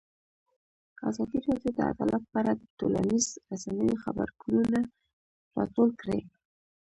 ازادي 1.09 1.39
راډیو 1.47 1.71
د 1.77 1.79
عدالت 1.91 2.23
په 2.31 2.37
اړه 2.41 2.53
د 2.55 2.61
ټولنیزو 2.79 3.37
رسنیو 3.49 3.99
غبرګونونه 4.03 4.79
راټول 5.57 5.89
کړي. 6.01 6.19